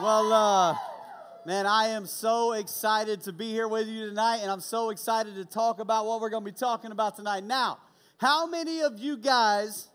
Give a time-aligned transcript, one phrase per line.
[0.00, 0.76] Well, uh,
[1.44, 5.34] man, I am so excited to be here with you tonight, and I'm so excited
[5.34, 7.44] to talk about what we're going to be talking about tonight.
[7.44, 7.80] Now,
[8.16, 9.88] how many of you guys,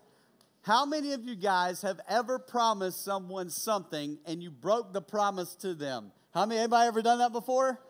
[0.62, 5.56] how many of you guys have ever promised someone something and you broke the promise
[5.56, 6.12] to them?
[6.32, 6.60] How many?
[6.60, 7.80] Anybody ever done that before?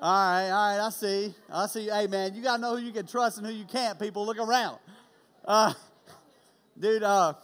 [0.00, 1.34] All right, all right, I see.
[1.52, 1.90] I see.
[1.90, 4.24] Hey, man, you got to know who you can trust and who you can't, people.
[4.24, 4.78] Look around.
[5.44, 5.74] Uh,
[6.78, 7.34] dude, uh,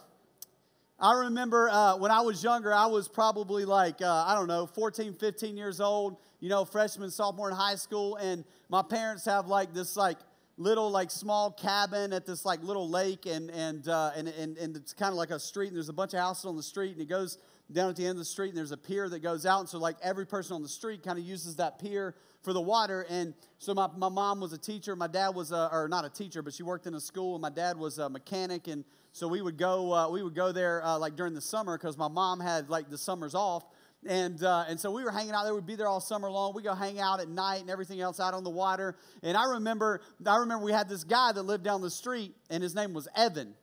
[0.99, 4.65] I remember uh, when I was younger, I was probably like, uh, I don't know,
[4.65, 8.15] 14, 15 years old, you know, freshman, sophomore in high school.
[8.15, 10.17] And my parents have like this, like,
[10.57, 13.27] little, like, small cabin at this, like, little lake.
[13.27, 15.67] And, and, uh, and, and, and it's kind of like a street.
[15.67, 16.93] And there's a bunch of houses on the street.
[16.93, 17.37] And it goes
[17.71, 18.49] down at the end of the street.
[18.49, 19.59] And there's a pier that goes out.
[19.59, 22.61] And so, like, every person on the street kind of uses that pier for the
[22.61, 23.05] water.
[23.07, 24.95] And so my, my mom was a teacher.
[24.95, 27.35] My dad was, a, or not a teacher, but she worked in a school.
[27.35, 28.67] And my dad was a mechanic.
[28.67, 28.83] And
[29.17, 31.97] so we would go, uh, we would go there uh, like during the summer because
[31.97, 33.63] my mom had like the summers off.
[34.05, 35.55] And, uh, and so we were hanging out there.
[35.55, 36.53] We'd be there all summer long.
[36.53, 38.95] We'd go hang out at night and everything else out on the water.
[39.23, 42.61] And I remember, I remember we had this guy that lived down the street, and
[42.61, 43.55] his name was Evan.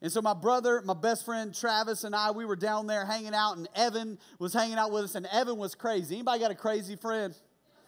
[0.00, 3.34] And so my brother, my best friend Travis, and I, we were down there hanging
[3.34, 5.16] out, and Evan was hanging out with us.
[5.16, 6.14] And Evan was crazy.
[6.14, 7.34] Anybody got a crazy friend?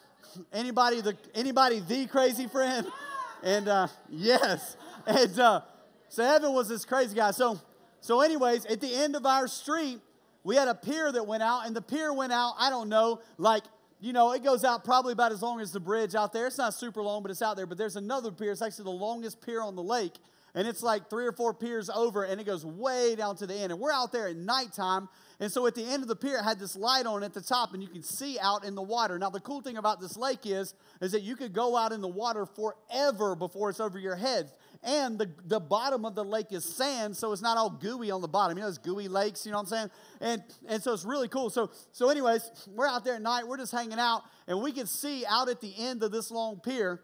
[0.52, 2.84] Anybody the anybody the crazy friend?
[3.42, 5.60] And uh, yes, and uh,
[6.08, 7.30] so Evan was this crazy guy.
[7.30, 7.60] So,
[8.00, 9.98] so anyways, at the end of our street,
[10.44, 13.20] we had a pier that went out, and the pier went out, I don't know,
[13.36, 13.64] like,
[14.00, 16.46] you know, it goes out probably about as long as the bridge out there.
[16.46, 17.66] It's not super long, but it's out there.
[17.66, 18.52] But there's another pier.
[18.52, 20.12] It's actually the longest pier on the lake.
[20.54, 23.54] And it's like three or four piers over, and it goes way down to the
[23.54, 23.72] end.
[23.72, 25.08] And we're out there at nighttime.
[25.38, 27.42] And so at the end of the pier, it had this light on at the
[27.42, 29.18] top, and you can see out in the water.
[29.18, 32.00] Now, the cool thing about this lake is, is that you could go out in
[32.00, 34.50] the water forever before it's over your head
[34.86, 38.20] and the, the bottom of the lake is sand, so it's not all gooey on
[38.20, 38.56] the bottom.
[38.56, 39.90] You know, those gooey lakes, you know what I'm saying?
[40.20, 41.50] And, and so it's really cool.
[41.50, 44.86] So, so, anyways, we're out there at night, we're just hanging out, and we can
[44.86, 47.00] see out at the end of this long pier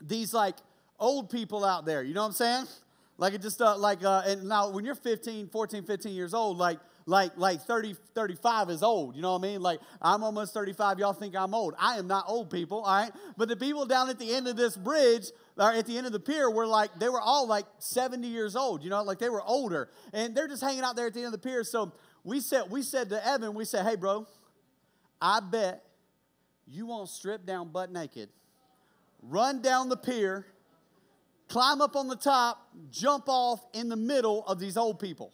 [0.00, 0.54] these like
[1.00, 2.66] old people out there, you know what I'm saying?
[3.18, 6.56] Like it just uh, like, uh, and now when you're 15, 14, 15 years old,
[6.56, 10.54] like, like like 30 35 is old you know what i mean like i'm almost
[10.54, 13.84] 35 y'all think i'm old i am not old people all right but the people
[13.86, 15.26] down at the end of this bridge
[15.58, 18.82] at the end of the pier were like they were all like 70 years old
[18.82, 19.90] you know like they were older.
[20.12, 21.64] And they're just hanging out there at the end of the pier.
[21.64, 21.92] So
[22.24, 24.26] we said we said to evan we said hey bro
[25.20, 25.84] i bet
[26.66, 28.28] you won't strip down butt naked.
[29.22, 30.46] Run down the pier
[31.48, 35.32] climb up on the top jump off in the middle of these old people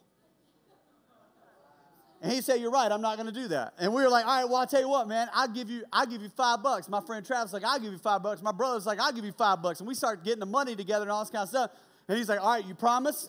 [2.21, 3.75] and he said, You're right, I'm not gonna do that.
[3.79, 5.84] And we were like, All right, well, I'll tell you what, man, I'll give you,
[5.93, 6.89] I'll give you five bucks.
[6.89, 8.43] My friend Travis like, I'll give you five bucks.
[8.43, 9.81] My brother's like, I'll give you five bucks.
[9.81, 11.71] And we start getting the money together and all this kind of stuff.
[12.09, 13.29] And he's like, All right, you promise?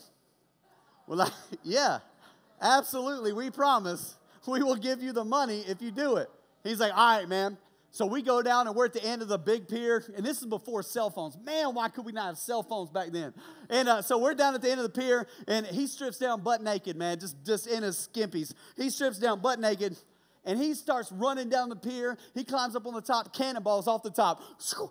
[1.08, 1.34] We're like,
[1.64, 2.00] Yeah,
[2.62, 4.16] absolutely, we promise.
[4.48, 6.30] We will give you the money if you do it.
[6.64, 7.58] He's like, All right, man.
[7.92, 10.40] So we go down and we're at the end of the big pier, and this
[10.40, 11.38] is before cell phones.
[11.44, 13.34] Man, why could we not have cell phones back then?
[13.70, 16.42] And uh, so we're down at the end of the pier, and he strips down
[16.42, 18.54] butt naked, man, just, just in his skimpies.
[18.78, 19.98] He strips down butt naked,
[20.46, 22.18] and he starts running down the pier.
[22.36, 24.42] He climbs up on the top, cannonballs off the top.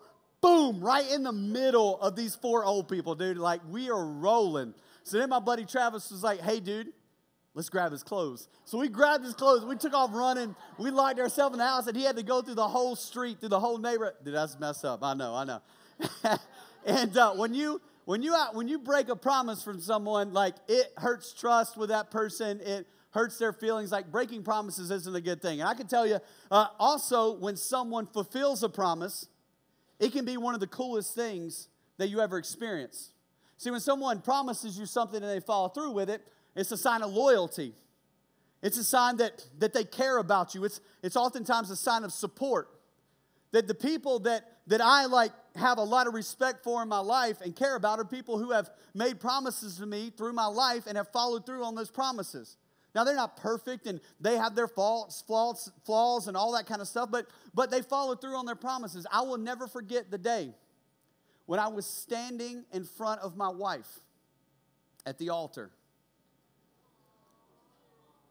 [0.41, 3.39] Boom, right in the middle of these four old people, dude.
[3.39, 4.73] Like, we are rolling.
[5.03, 6.93] So then my buddy Travis was like, hey, dude,
[7.59, 8.47] let's grab his clothes.
[8.65, 9.65] So we grabbed his clothes.
[9.65, 10.55] We took off running.
[10.79, 13.41] We locked ourselves in the house, and he had to go through the whole street,
[13.41, 14.15] through the whole neighborhood.
[14.25, 15.03] Dude, that's messed up.
[15.03, 15.61] I know, I know.
[16.87, 20.93] and uh, when you when you when you break a promise from someone, like it
[20.99, 22.61] hurts trust with that person.
[22.61, 23.91] It hurts their feelings.
[23.91, 25.59] Like breaking promises isn't a good thing.
[25.61, 26.21] And I can tell you,
[26.53, 29.27] uh, also when someone fulfills a promise,
[29.99, 33.11] it can be one of the coolest things that you ever experience.
[33.57, 36.23] See, when someone promises you something and they follow through with it,
[36.59, 37.73] it's a sign of loyalty.
[38.63, 40.65] It's a sign that, that they care about you.
[40.65, 42.69] It's, it's oftentimes a sign of support.
[43.53, 46.99] That the people that, that I like have a lot of respect for in my
[46.99, 50.89] life and care about are people who have made promises to me through my life
[50.89, 52.57] and have followed through on those promises.
[52.93, 56.81] Now they're not perfect and they have their faults, flaws, flaws and all that kind
[56.81, 59.07] of stuff, but, but they follow through on their promises.
[59.13, 60.53] I will never forget the day
[61.47, 64.01] when I was standing in front of my wife
[65.07, 65.71] at the altar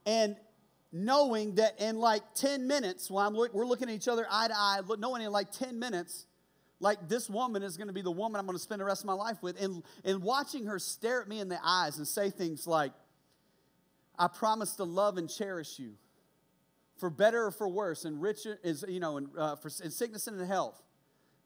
[0.08, 0.38] and
[0.94, 4.58] knowing that in like 10 minutes, while look, we're looking at each other eye to
[4.58, 6.26] eye, knowing in like 10 minutes,
[6.80, 9.02] like this woman is going to be the woman I'm going to spend the rest
[9.02, 9.62] of my life with.
[9.62, 12.94] And, and watching her stare at me in the eyes and say things like,
[14.18, 15.96] I promise to love and cherish you
[16.98, 20.26] for better or for worse, and richer is, you know, in, uh, for, in sickness
[20.26, 20.82] and in health,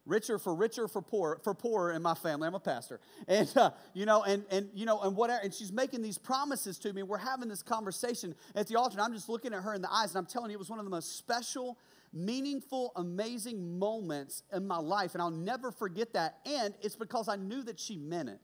[0.05, 2.47] richer for richer for poor for poorer in my family.
[2.47, 2.99] I'm a pastor.
[3.27, 6.77] And uh, you know and and you know and whatever and she's making these promises
[6.79, 7.03] to me.
[7.03, 9.91] We're having this conversation at the altar and i'm just looking at her in the
[9.91, 11.77] eyes and i'm telling you it was one of the most special
[12.13, 16.39] meaningful amazing moments in my life and i'll never forget that.
[16.45, 18.39] And it's because i knew that she meant it.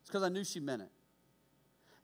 [0.00, 0.90] It's because i knew she meant it.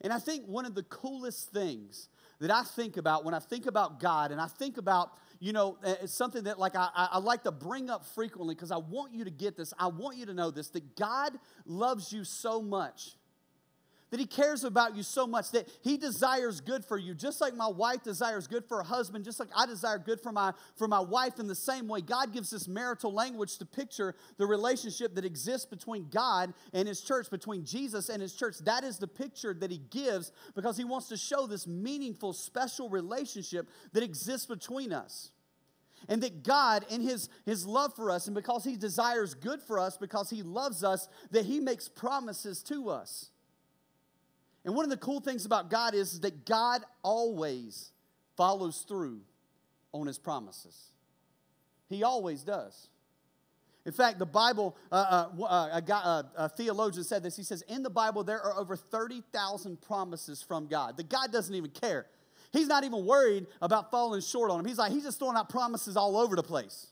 [0.03, 2.09] And i think one of the coolest things
[2.41, 5.79] that i think about when i think about god and i think about you know,
[5.85, 9.25] it's something that like I, I like to bring up frequently because I want you
[9.25, 9.73] to get this.
[9.79, 13.15] I want you to know this that God loves you so much
[14.11, 17.15] that he cares about you so much that he desires good for you.
[17.15, 20.33] Just like my wife desires good for her husband just like i desire good for
[20.33, 24.15] my for my wife in the same way god gives this marital language to picture
[24.37, 28.59] the relationship that exists between god and his church between jesus and his church.
[28.61, 32.89] That is the picture that he gives because he wants to show this meaningful special
[32.89, 35.31] relationship that exists between us.
[36.09, 39.81] And that God, in his, his love for us, and because He desires good for
[39.81, 43.31] us, because He loves us, that He makes promises to us.
[44.69, 47.91] And one of the cool things about God is that God always
[48.37, 49.23] follows through
[49.93, 50.77] on his promises.
[51.89, 52.89] He always does.
[53.87, 57.35] In fact, the Bible, uh, uh, uh a, uh, a theologian said this.
[57.35, 60.99] He says, In the Bible, there are over 30,000 promises from God.
[60.99, 62.05] That God doesn't even care.
[62.53, 64.67] He's not even worried about falling short on him.
[64.67, 66.89] He's like, He's just throwing out promises all over the place.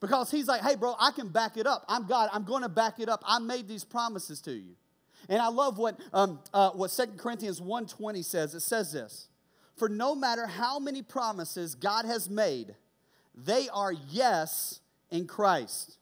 [0.00, 1.84] Because He's like, Hey, bro, I can back it up.
[1.86, 2.30] I'm God.
[2.32, 3.22] I'm going to back it up.
[3.26, 4.74] I made these promises to you.
[5.28, 8.54] And I love what, um, uh, what 2 Corinthians 1.20 says.
[8.54, 9.28] It says this,
[9.76, 12.74] For no matter how many promises God has made,
[13.34, 14.80] they are yes
[15.10, 15.98] in Christ.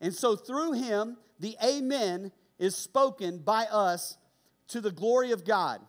[0.00, 4.16] And so through him, the amen is spoken by us
[4.68, 5.80] to the glory of God.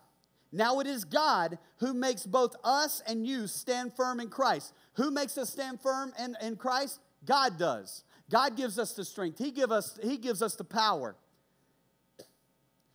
[0.52, 4.72] Now it is God who makes both us and you stand firm in Christ.
[4.94, 7.00] Who makes us stand firm in, in Christ?
[7.24, 8.04] God does.
[8.30, 9.38] God gives us the strength.
[9.38, 11.16] He, give us, he gives us the power.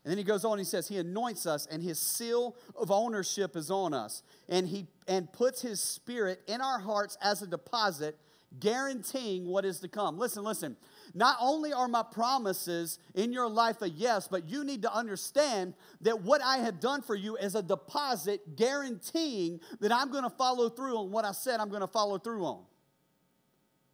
[0.03, 3.55] And then he goes on, he says, He anoints us, and his seal of ownership
[3.55, 4.23] is on us.
[4.49, 8.17] And he and puts his spirit in our hearts as a deposit,
[8.59, 10.17] guaranteeing what is to come.
[10.17, 10.75] Listen, listen.
[11.13, 15.73] Not only are my promises in your life a yes, but you need to understand
[16.01, 20.29] that what I have done for you is a deposit guaranteeing that I'm going to
[20.29, 22.63] follow through on what I said I'm going to follow through on.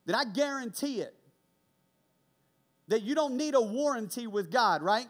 [0.05, 1.13] That I guarantee it.
[2.87, 5.07] That you don't need a warranty with God, right?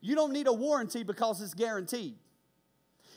[0.00, 2.14] You don't need a warranty because it's guaranteed.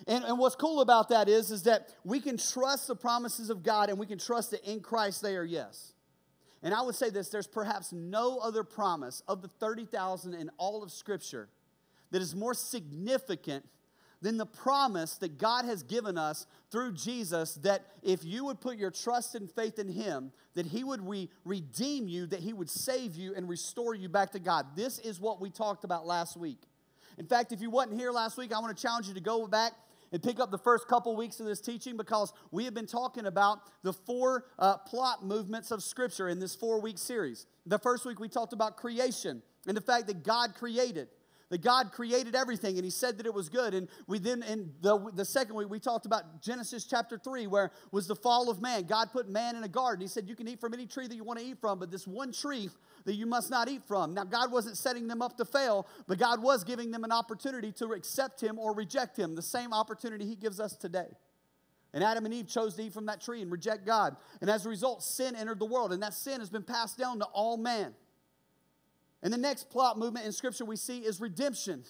[0.08, 3.64] And, and what's cool about that is, is that we can trust the promises of
[3.64, 5.94] God and we can trust that in Christ they are yes.
[6.64, 10.84] And I would say this there's perhaps no other promise of the 30,000 in all
[10.84, 11.50] of Scripture
[12.12, 13.66] that is more significant
[14.22, 18.78] than the promise that God has given us through Jesus that if you would put
[18.78, 22.70] your trust and faith in Him, that He would re- redeem you, that He would
[22.70, 24.76] save you and restore you back to God.
[24.76, 26.62] This is what we talked about last week.
[27.22, 29.46] In fact, if you wasn't here last week, I want to challenge you to go
[29.46, 29.74] back
[30.12, 33.28] and pick up the first couple weeks of this teaching because we have been talking
[33.28, 37.46] about the four uh, plot movements of Scripture in this four week series.
[37.68, 41.10] The first week we talked about creation and the fact that God created
[41.52, 43.74] that God created everything and he said that it was good.
[43.74, 47.72] And we then, in the, the second week, we talked about Genesis chapter 3, where
[47.92, 48.84] was the fall of man.
[48.84, 50.02] God put man in a garden.
[50.02, 51.92] He said, You can eat from any tree that you want to eat from, but
[51.92, 52.70] this one tree
[53.04, 54.14] that you must not eat from.
[54.14, 57.74] Now, God wasn't setting them up to fail, but God was giving them an opportunity
[57.74, 61.08] to accept him or reject him, the same opportunity he gives us today.
[61.94, 64.16] And Adam and Eve chose to eat from that tree and reject God.
[64.40, 67.20] And as a result, sin entered the world, and that sin has been passed down
[67.20, 67.94] to all man.
[69.24, 71.84] And the next plot movement in Scripture we see is redemption.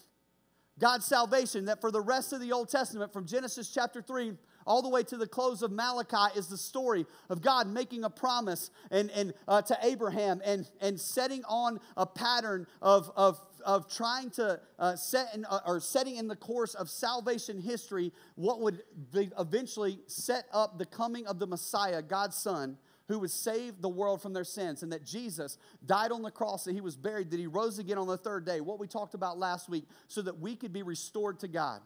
[0.79, 4.33] God's salvation, that for the rest of the Old Testament, from Genesis chapter 3
[4.65, 8.09] all the way to the close of Malachi, is the story of God making a
[8.09, 13.91] promise and, and, uh, to Abraham and, and setting on a pattern of, of, of
[13.91, 18.59] trying to uh, set in, uh, or setting in the course of salvation history what
[18.61, 18.81] would
[19.13, 22.77] eventually set up the coming of the Messiah, God's Son,
[23.11, 26.63] who would save the world from their sins, and that Jesus died on the cross,
[26.63, 29.13] that he was buried, that he rose again on the third day, what we talked
[29.13, 31.81] about last week, so that we could be restored to God.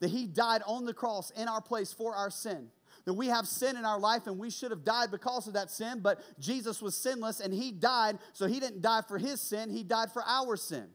[0.00, 2.68] That he died on the cross in our place for our sin.
[3.04, 5.70] That we have sin in our life and we should have died because of that
[5.70, 9.70] sin, but Jesus was sinless and he died, so he didn't die for his sin,
[9.70, 10.86] he died for our sin.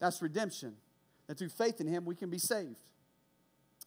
[0.00, 0.74] That's redemption.
[1.26, 2.78] That through faith in him we can be saved.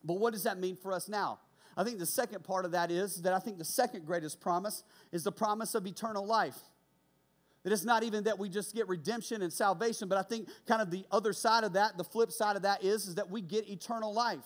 [0.03, 1.39] But what does that mean for us now?
[1.77, 4.83] I think the second part of that is that I think the second greatest promise
[5.11, 6.57] is the promise of eternal life.
[7.63, 10.81] That it's not even that we just get redemption and salvation, but I think kind
[10.81, 13.41] of the other side of that, the flip side of that is, is that we
[13.41, 14.39] get eternal life.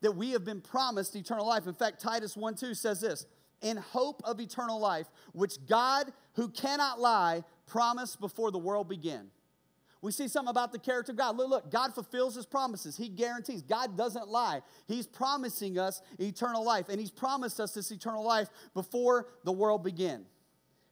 [0.00, 1.66] That we have been promised eternal life.
[1.66, 3.26] In fact, Titus 1 2 says this
[3.60, 9.30] in hope of eternal life, which God, who cannot lie, promised before the world began.
[10.00, 11.36] We see something about the character of God.
[11.36, 12.96] Look, look, God fulfills his promises.
[12.96, 13.62] He guarantees.
[13.62, 14.60] God doesn't lie.
[14.86, 19.82] He's promising us eternal life, and he's promised us this eternal life before the world
[19.82, 20.24] began.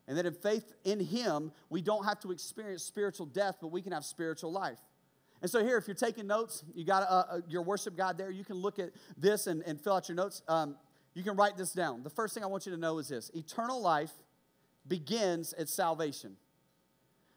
[0.09, 3.81] And that in faith in him, we don't have to experience spiritual death, but we
[3.83, 4.79] can have spiritual life.
[5.43, 8.31] And so here, if you're taking notes, you got uh, uh, your worship guide there.
[8.31, 10.43] You can look at this and, and fill out your notes.
[10.49, 10.77] Um,
[11.15, 12.03] you can write this down.
[12.03, 14.13] The first thing I want you to know is this eternal life
[14.87, 16.37] begins at salvation.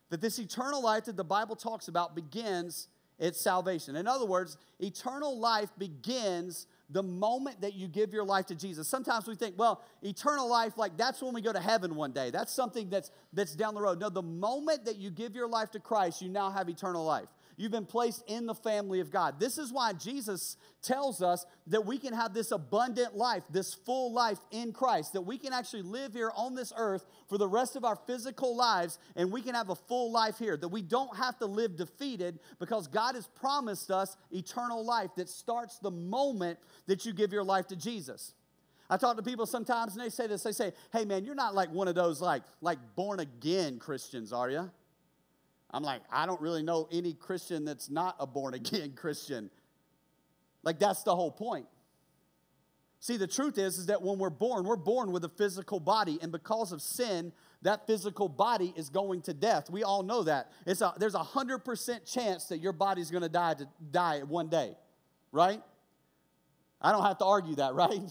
[0.09, 2.87] That this eternal life that the Bible talks about begins
[3.19, 3.95] at salvation.
[3.95, 8.87] In other words, eternal life begins the moment that you give your life to Jesus.
[8.87, 12.31] Sometimes we think, well, eternal life, like that's when we go to heaven one day.
[12.31, 13.99] That's something that's that's down the road.
[13.99, 17.27] No, the moment that you give your life to Christ, you now have eternal life.
[17.59, 19.37] You've been placed in the family of God.
[19.37, 24.13] This is why Jesus tells us that we can have this abundant life, this full
[24.13, 27.75] life in Christ, that we can actually live here on this earth for the rest
[27.75, 31.13] of our physical lives and we can have a full life here, that we don't
[31.17, 36.59] have to live defeated because God has promised us eternal life that starts the moment
[36.87, 38.35] that you give your life to Jesus.
[38.89, 41.53] I talk to people sometimes and they say this, they say, hey man, you're not
[41.53, 44.71] like one of those like, like born again Christians, are you?
[45.71, 49.49] I'm like, I don't really know any Christian that's not a born again Christian.
[50.63, 51.67] Like, that's the whole point.
[53.01, 56.19] See, the truth is, is that when we're born, we're born with a physical body,
[56.21, 59.69] and because of sin, that physical body is going to death.
[59.69, 60.51] We all know that.
[60.65, 64.19] It's a, there's a hundred percent chance that your body's going to die to die
[64.19, 64.75] one day,
[65.31, 65.61] right?
[66.81, 68.01] I don't have to argue that, right?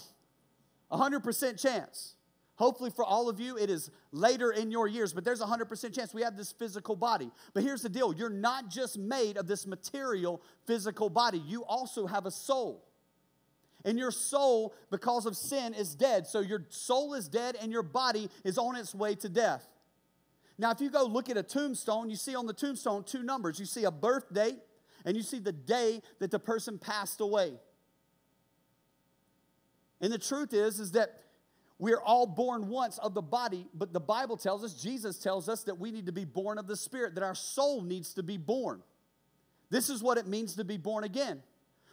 [0.91, 2.15] A hundred percent chance.
[2.59, 5.95] Hopefully, for all of you, it is later in your years, but there's a 100%
[5.95, 7.31] chance we have this physical body.
[7.55, 12.07] But here's the deal you're not just made of this material physical body, you also
[12.09, 12.85] have a soul.
[13.85, 16.27] And your soul, because of sin, is dead.
[16.27, 19.65] So your soul is dead and your body is on its way to death.
[20.59, 23.61] Now, if you go look at a tombstone, you see on the tombstone two numbers.
[23.61, 24.59] You see a birth date
[25.05, 27.53] and you see the day that the person passed away.
[30.01, 31.23] And the truth is, is that
[31.79, 35.63] we're all born once of the body, but the Bible tells us, Jesus tells us
[35.65, 38.37] that we need to be born of the Spirit, that our soul needs to be
[38.37, 38.83] born.
[39.71, 41.43] This is what it means to be born again.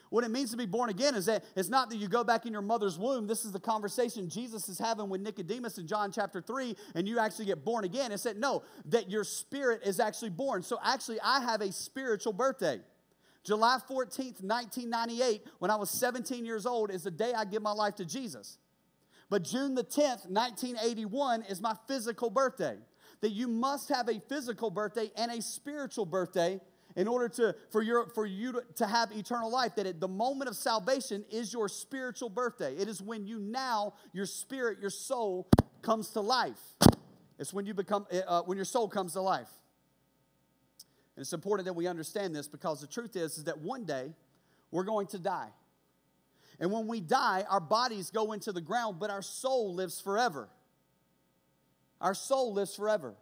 [0.10, 2.46] What it means to be born again is that it's not that you go back
[2.46, 3.28] in your mother's womb.
[3.28, 7.20] This is the conversation Jesus is having with Nicodemus in John chapter 3, and you
[7.20, 8.12] actually get born again.
[8.12, 10.64] It said, no, that your spirit is actually born.
[10.64, 12.80] So actually, I have a spiritual birthday.
[13.44, 17.74] July 14th, 1998, when I was 17 years old, is the day I give my
[17.74, 18.58] life to Jesus.
[19.30, 22.78] But June the 10th, 1981 is my physical birthday.
[23.22, 26.60] That you must have a physical birthday and a spiritual birthday
[26.96, 29.76] in order to for your for you to, to have eternal life.
[29.76, 32.76] That at the moment of salvation is your spiritual birthday.
[32.76, 35.48] It is when you now your spirit your soul
[35.82, 36.60] comes to life.
[37.40, 39.50] It's when you become uh, when your soul comes to life.
[41.16, 44.14] And it's important that we understand this because the truth is is that one day
[44.72, 45.50] we're going to die
[46.60, 50.50] and when we die, our bodies go into the ground, but our soul lives forever.
[52.02, 53.16] Our soul lives forever.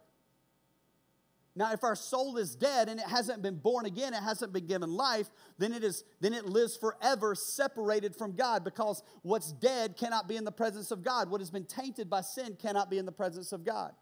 [1.56, 4.66] Now, if our soul is dead and it hasn't been born again, it hasn't been
[4.66, 9.96] given life, then it is then it lives forever separated from God because what's dead
[9.96, 11.30] cannot be in the presence of God.
[11.30, 13.92] What has been tainted by sin cannot be in the presence of God.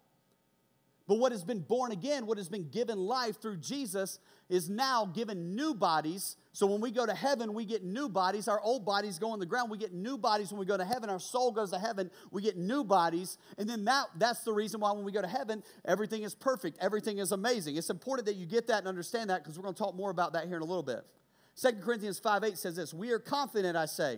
[1.13, 4.17] But what has been born again, what has been given life through Jesus,
[4.49, 6.37] is now given new bodies.
[6.53, 8.47] So when we go to heaven, we get new bodies.
[8.47, 9.69] Our old bodies go on the ground.
[9.69, 11.11] We get new bodies when we go to heaven.
[11.11, 12.09] Our soul goes to heaven.
[12.31, 13.37] We get new bodies.
[13.59, 16.79] And then that, that's the reason why when we go to heaven, everything is perfect.
[16.81, 17.75] Everything is amazing.
[17.75, 20.09] It's important that you get that and understand that because we're going to talk more
[20.09, 21.05] about that here in a little bit.
[21.61, 24.17] 2 Corinthians 5 8 says this We are confident, I say,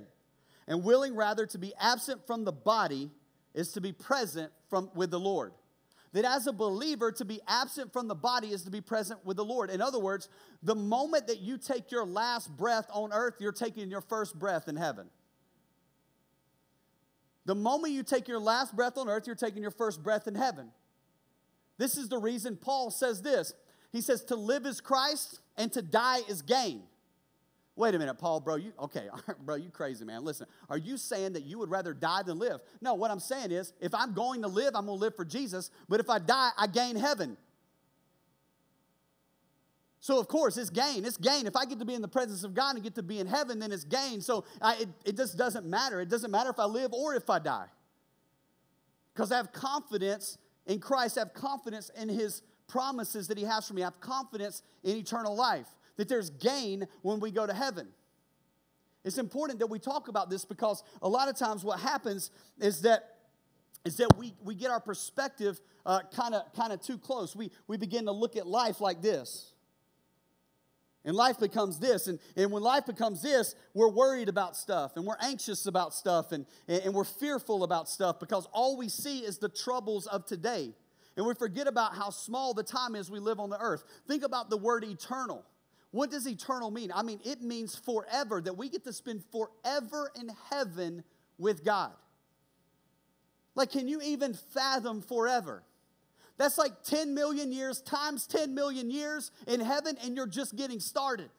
[0.66, 3.12] and willing rather to be absent from the body
[3.54, 5.52] is to be present from, with the Lord
[6.16, 9.36] that as a believer, to be absent from the body is to be present with
[9.36, 9.70] the Lord.
[9.70, 10.30] In other words,
[10.64, 14.70] the moment that you take your last breath on earth, you're taking your first breath
[14.70, 15.08] in heaven.
[17.44, 20.36] The moment you take your last breath on earth, you're taking your first breath in
[20.36, 20.70] heaven.
[21.78, 23.54] This is the reason Paul says this.
[23.92, 26.84] He says, To live is Christ and to die is gain.
[27.78, 29.10] Wait a minute, Paul, bro, you okay,
[29.42, 30.24] bro, you crazy, man.
[30.24, 32.62] Listen, are you saying that you would rather die than live?
[32.82, 35.72] No, what I'm saying is if I'm going to live, I'm to live for Jesus,
[35.90, 37.38] but if I die, I gain heaven.
[40.00, 41.04] So, of course, it's gain.
[41.04, 41.48] It's gain.
[41.48, 43.26] If I get to be in the presence of God and get to be in
[43.26, 44.22] heaven, then it's gain.
[44.22, 46.00] So, I, it, it just doesn't matter.
[46.00, 47.66] It doesn't matter if I live or if I die.
[49.14, 53.68] Because I have confidence in Christ, I have confidence in His promises that He has
[53.68, 55.68] for me, I have confidence in eternal life
[55.98, 57.88] that there's gain when we go to heaven.
[59.04, 62.82] It's important that we talk about this because a lot of times what happens is
[62.82, 63.12] that
[63.86, 67.36] is that we, we get our perspective kind of kind of too close.
[67.36, 69.52] We, we begin to look at life like this.
[71.06, 72.08] And life becomes this.
[72.08, 76.32] And, and when life becomes this, we're worried about stuff and we're anxious about stuff
[76.32, 80.74] and, and we're fearful about stuff because all we see is the troubles of today.
[81.16, 83.84] And we forget about how small the time is we live on the earth.
[84.08, 85.46] Think about the word eternal.
[85.96, 86.92] What does eternal mean?
[86.94, 91.06] I mean, it means forever, that we get to spend forever in heaven
[91.38, 91.94] with God.
[93.56, 95.64] Like, can you even fathom forever?
[96.38, 100.82] That's like 10 million years times 10 million years in heaven, and you're just getting
[100.82, 101.30] started.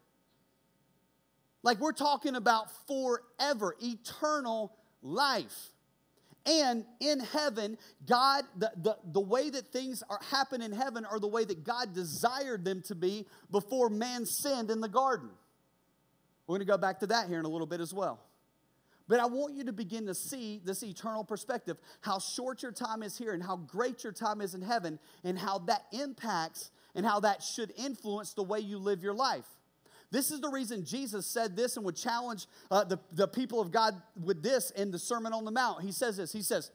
[1.62, 5.74] Like, we're talking about forever, eternal life.
[6.46, 7.76] And in heaven,
[8.06, 11.64] God, the, the, the way that things are happen in heaven are the way that
[11.64, 15.28] God desired them to be before man sinned in the garden.
[16.46, 18.20] We're going to go back to that here in a little bit as well.
[19.08, 23.02] But I want you to begin to see this eternal perspective how short your time
[23.02, 27.04] is here and how great your time is in heaven, and how that impacts and
[27.04, 29.46] how that should influence the way you live your life.
[30.10, 33.70] This is the reason Jesus said this and would challenge uh, the, the people of
[33.70, 35.82] God with this in the Sermon on the Mount.
[35.82, 36.70] He says this He says,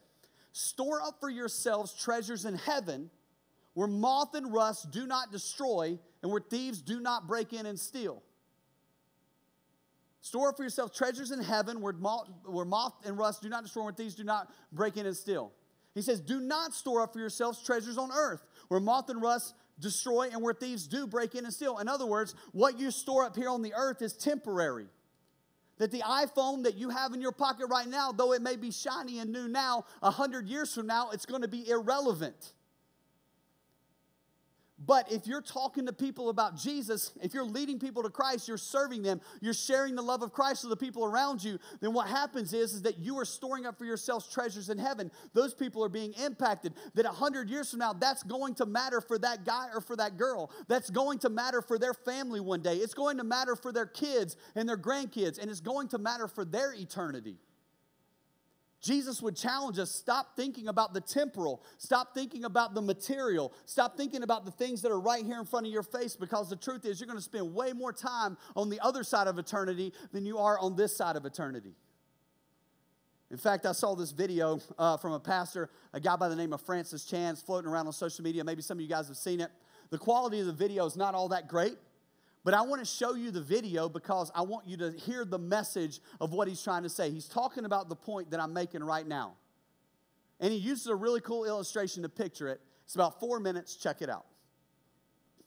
[0.52, 3.10] Store up for yourselves treasures in heaven
[3.74, 7.80] where moth and rust do not destroy and where thieves do not break in and
[7.80, 8.22] steal.
[10.20, 13.64] Store up for yourself treasures in heaven where moth, where moth and rust do not
[13.64, 15.52] destroy, where thieves do not break in and steal.
[15.94, 19.54] He says, Do not store up for yourselves treasures on earth where moth and rust
[19.78, 21.78] destroy and where thieves do break in and steal.
[21.78, 24.86] In other words, what you store up here on the earth is temporary.
[25.78, 28.70] That the iPhone that you have in your pocket right now, though it may be
[28.70, 32.52] shiny and new now, a hundred years from now, it's going to be irrelevant.
[34.84, 38.58] But if you're talking to people about Jesus, if you're leading people to Christ, you're
[38.58, 42.08] serving them, you're sharing the love of Christ with the people around you, then what
[42.08, 45.10] happens is, is that you are storing up for yourselves treasures in heaven.
[45.34, 46.74] Those people are being impacted.
[46.94, 49.96] That a hundred years from now, that's going to matter for that guy or for
[49.96, 50.50] that girl.
[50.68, 52.76] That's going to matter for their family one day.
[52.76, 56.26] It's going to matter for their kids and their grandkids, and it's going to matter
[56.26, 57.36] for their eternity.
[58.82, 63.96] Jesus would challenge us stop thinking about the temporal, stop thinking about the material, stop
[63.96, 66.56] thinking about the things that are right here in front of your face because the
[66.56, 69.92] truth is you're going to spend way more time on the other side of eternity
[70.12, 71.74] than you are on this side of eternity.
[73.30, 76.52] In fact, I saw this video uh, from a pastor, a guy by the name
[76.52, 78.44] of Francis Chan, floating around on social media.
[78.44, 79.50] Maybe some of you guys have seen it.
[79.90, 81.78] The quality of the video is not all that great.
[82.44, 85.38] But I want to show you the video because I want you to hear the
[85.38, 87.10] message of what he's trying to say.
[87.10, 89.34] He's talking about the point that I'm making right now.
[90.40, 92.60] And he uses a really cool illustration to picture it.
[92.84, 93.76] It's about four minutes.
[93.76, 94.26] Check it out.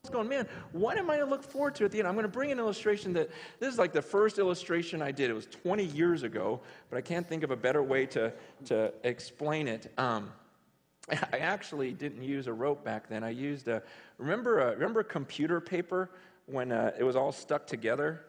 [0.06, 2.08] It's going, man, what am I to look forward to at the end?
[2.08, 3.30] I'm going to bring an illustration that
[3.60, 5.32] this is like the first illustration I did.
[5.32, 8.32] It was 20 years ago, but I can't think of a better way to,
[8.66, 9.92] to explain it.
[9.98, 10.32] Um,
[11.10, 13.24] I actually didn't use a rope back then.
[13.24, 13.84] I used a
[14.18, 16.12] remember a, remember computer paper
[16.48, 18.22] when uh, it was all stuck together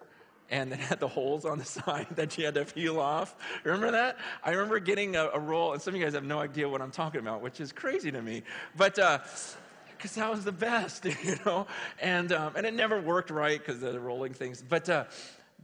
[0.50, 3.36] and it had the holes on the side that you had to peel off.
[3.64, 4.18] Remember that?
[4.44, 6.80] I remember getting a, a, roll, and some of you guys have no idea what
[6.80, 8.42] I'm talking about, which is crazy to me.
[8.76, 11.66] But because uh, that was the best, you know,
[12.00, 14.62] and um, and it never worked right because of the rolling things.
[14.66, 15.04] But uh,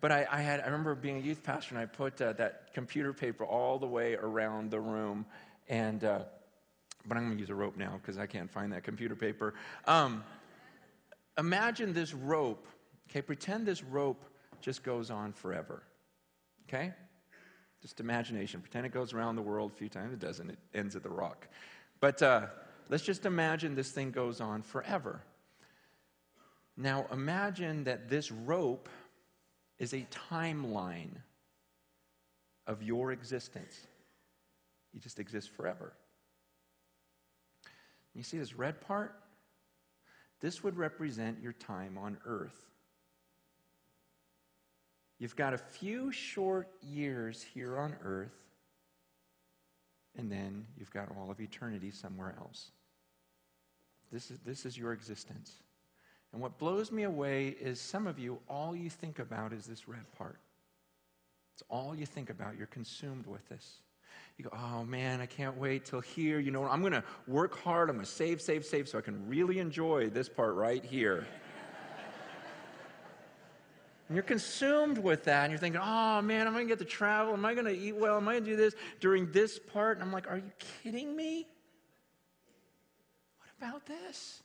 [0.01, 2.75] but I, I, had I remember being a youth pastor, and I put uh, that
[2.75, 5.25] computer paper all the way around the room,
[5.69, 6.21] and uh,
[7.07, 9.55] but I'm going to use a rope now because I can't find that computer paper.
[9.87, 10.25] Um,
[11.39, 12.67] imagine this rope,
[13.11, 13.23] okay?
[13.23, 14.25] Pretend this rope
[14.61, 15.83] just goes on forever,
[16.69, 16.93] okay?
[17.81, 18.61] Just imagination.
[18.61, 20.13] Pretend it goes around the world a few times.
[20.13, 21.49] It doesn't, it ends at the rock.
[22.01, 22.47] But uh,
[22.89, 25.23] let's just imagine this thing goes on forever.
[26.77, 28.89] Now, imagine that this rope
[29.79, 31.11] is a timeline
[32.67, 33.87] of your existence.
[34.93, 35.93] You just exist forever.
[38.15, 39.22] You see this red part?
[40.43, 42.67] This would represent your time on earth.
[45.19, 48.35] You've got a few short years here on earth,
[50.19, 52.73] and then you've got all of eternity somewhere else.
[54.13, 55.53] This is, this is your existence.
[56.33, 59.87] And what blows me away is some of you, all you think about is this
[59.87, 60.41] red part.
[61.55, 62.59] It's all you think about.
[62.59, 63.77] You're consumed with this.
[64.39, 66.39] You go, oh man, I can't wait till here.
[66.39, 67.91] You know, I'm going to work hard.
[67.91, 71.27] I'm going to save, save, save so I can really enjoy this part right here.
[74.09, 75.45] and you're consumed with that.
[75.45, 77.35] And you're thinking, oh man, am I going to get to travel?
[77.35, 78.17] Am I going to eat well?
[78.17, 79.99] Am I going to do this during this part?
[79.99, 81.47] And I'm like, are you kidding me?
[83.39, 84.42] What about this?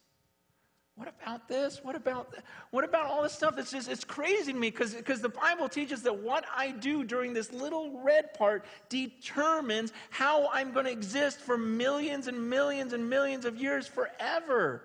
[0.97, 1.79] What about this?
[1.83, 2.33] What about
[2.71, 3.59] what about all this stuff?
[3.59, 7.03] It's just it's crazy to me because because the Bible teaches that what I do
[7.03, 12.93] during this little red part determines how I'm going to exist for millions and millions
[12.93, 14.81] and millions of years forever.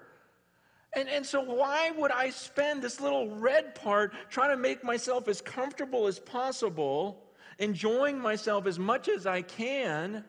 [0.94, 5.29] And, and so, why would I spend this little red part trying to make myself
[5.29, 7.22] as comfortable as possible,
[7.59, 10.25] enjoying myself as much as I can?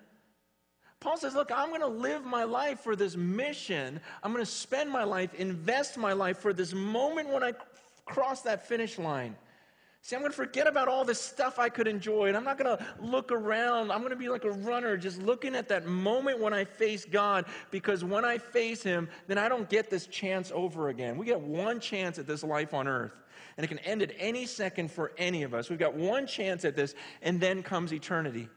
[1.04, 4.00] Paul says, Look, I'm going to live my life for this mission.
[4.24, 7.52] I'm going to spend my life, invest my life for this moment when I
[8.06, 9.36] cross that finish line.
[10.02, 12.58] See, I'm going to forget about all this stuff I could enjoy, and I'm not
[12.58, 13.92] going to look around.
[13.92, 17.04] I'm going to be like a runner, just looking at that moment when I face
[17.04, 21.18] God, because when I face Him, then I don't get this chance over again.
[21.18, 23.14] We get one chance at this life on earth,
[23.58, 25.70] and it can end at any second for any of us.
[25.70, 28.48] We've got one chance at this, and then comes eternity.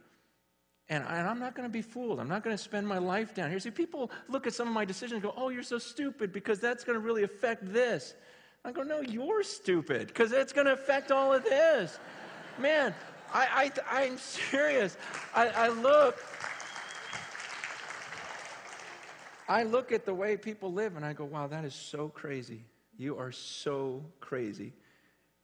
[0.89, 2.21] And, I, am not going to be fooled.
[2.21, 3.59] I'm not going to spend my life down here.
[3.59, 6.61] See, people look at some of my decisions and go, oh, you're so stupid because
[6.61, 8.15] that's going to really affect this.
[8.65, 11.99] I go, no, you're stupid because it's going to affect all of this.
[12.59, 12.95] Man,
[13.33, 14.97] I, I, I'm serious.
[15.35, 16.23] I, I look.
[19.49, 22.65] I look at the way people live and I go, wow, that is so crazy.
[22.97, 24.73] You are so crazy.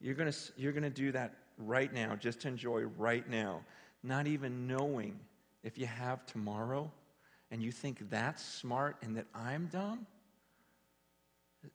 [0.00, 3.60] You're going to you're going to do that right now, just to enjoy right now,
[4.02, 5.20] not even knowing
[5.62, 6.90] if you have tomorrow
[7.50, 10.06] and you think that's smart and that I'm dumb.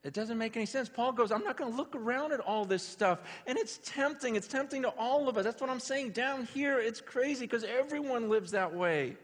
[0.04, 0.90] It doesn't make any sense.
[0.90, 3.22] Paul goes, I'm not going to look around at all this stuff.
[3.46, 4.36] And it's tempting.
[4.36, 5.46] It's tempting to all of us.
[5.46, 6.12] That's what I'm saying.
[6.12, 9.16] Down here, it's crazy because everyone lives that way.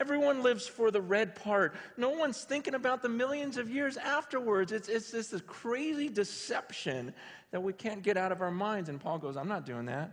[0.00, 1.74] Everyone lives for the red part.
[1.96, 4.70] No one's thinking about the millions of years afterwards.
[4.70, 7.12] It's, it's just this crazy deception
[7.50, 8.88] that we can't get out of our minds.
[8.88, 10.12] And Paul goes, I'm not doing that.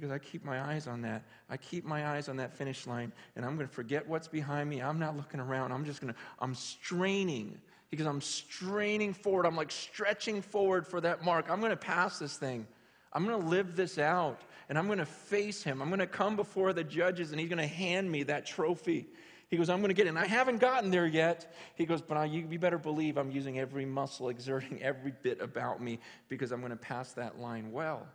[0.00, 1.22] Goes, I keep my eyes on that.
[1.48, 4.68] I keep my eyes on that finish line, and I'm going to forget what's behind
[4.68, 4.80] me.
[4.80, 5.72] I'm not looking around.
[5.72, 7.60] I'm just going to, I'm straining
[7.90, 9.46] because I'm straining forward.
[9.46, 11.50] I'm like stretching forward for that mark.
[11.50, 12.66] I'm going to pass this thing.
[13.12, 15.82] I'm going to live this out and I'm going to face him.
[15.82, 19.08] I'm going to come before the judges and he's going to hand me that trophy.
[19.48, 20.10] He goes, I'm going to get it.
[20.10, 21.52] And I haven't gotten there yet.
[21.74, 25.40] He goes, but I, you, you better believe I'm using every muscle, exerting every bit
[25.40, 28.06] about me because I'm going to pass that line well.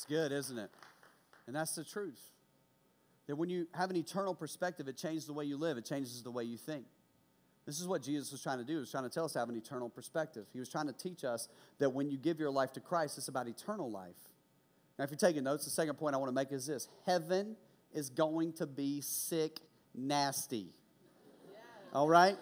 [0.00, 0.70] It's good, isn't it?
[1.46, 2.22] And that's the truth.
[3.26, 6.22] That when you have an eternal perspective, it changes the way you live, it changes
[6.22, 6.86] the way you think.
[7.66, 8.72] This is what Jesus was trying to do.
[8.72, 10.46] He was trying to tell us to have an eternal perspective.
[10.54, 13.28] He was trying to teach us that when you give your life to Christ, it's
[13.28, 14.16] about eternal life.
[14.98, 17.54] Now, if you're taking notes, the second point I want to make is this heaven
[17.92, 19.60] is going to be sick,
[19.94, 20.68] nasty.
[21.92, 22.38] All right?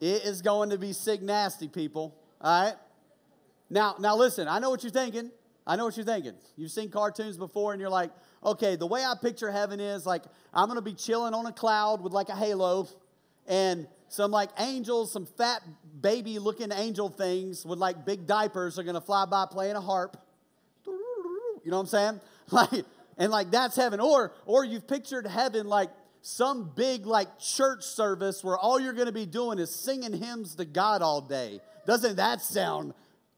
[0.00, 2.16] It is going to be sick, nasty, people.
[2.40, 2.76] All right?
[3.68, 5.30] Now, now listen, I know what you're thinking.
[5.66, 6.34] I know what you're thinking.
[6.56, 8.10] You've seen cartoons before and you're like,
[8.44, 10.22] okay, the way I picture heaven is like
[10.54, 12.88] I'm to be chilling on a cloud with like a halo
[13.46, 15.62] and some like angels, some fat
[16.00, 20.16] baby looking angel things with like big diapers are to fly by playing a harp.
[20.86, 22.20] You know what I'm saying?
[22.52, 22.84] Like
[23.18, 25.90] and like that's heaven or or you've pictured heaven like
[26.22, 30.54] some big like church service where all you're going to be doing is singing hymns
[30.56, 31.60] to God all day.
[31.86, 32.94] Doesn't that sound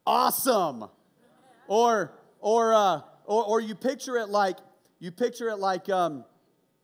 [0.07, 0.91] awesome?
[1.69, 4.57] Or or uh or, or you picture it like
[5.01, 6.25] you picture it like, um,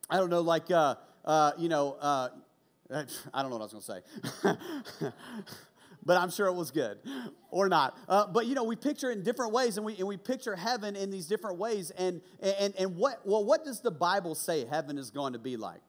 [0.09, 2.29] I don't know, like, uh, uh, you know, uh,
[3.35, 4.03] I don't know what I was going
[4.43, 4.53] to
[5.03, 5.11] say.
[6.07, 6.99] but I'm sure it was good
[7.51, 7.97] or not.
[8.09, 10.55] Uh, but you know, we picture it in different ways, and we and we picture
[10.55, 11.90] heaven in these different ways.
[11.93, 15.57] And and and what well, what does the Bible say heaven is going to be
[15.57, 15.81] like?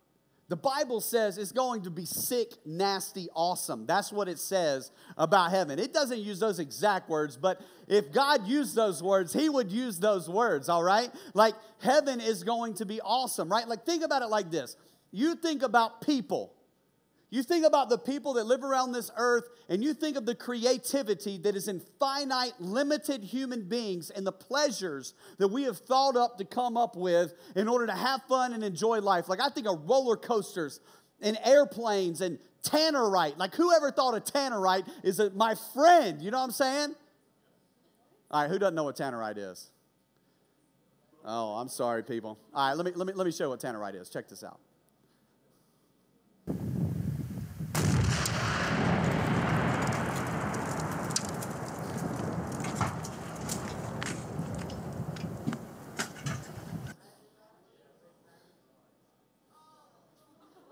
[0.48, 3.88] The Bible says it's going to be sick, nasty, awesome.
[3.88, 5.80] That's what it says about heaven.
[5.80, 10.00] It doesn't use those exact words, but if God used those words, He would use
[10.00, 11.10] those words, all right?
[11.34, 13.68] Like heaven is going to be awesome, right?
[13.68, 14.78] Like think about it like this
[15.12, 16.54] you think about people,
[17.30, 20.36] you think about the people that live around this earth, and you think of the
[20.36, 26.16] creativity that is in finite, limited human beings and the pleasures that we have thought
[26.16, 29.28] up to come up with in order to have fun and enjoy life.
[29.28, 30.80] Like, I think of roller coasters
[31.22, 33.38] and airplanes and tannerite.
[33.38, 36.22] Like, whoever thought of tannerite is a, my friend?
[36.22, 36.96] You know what I'm saying?
[38.30, 39.72] All right, who doesn't know what tannerite is?
[41.26, 42.38] Oh, I'm sorry, people.
[42.54, 44.10] All right, let me, let me, let me show you what tannerite is.
[44.10, 44.60] Check this out.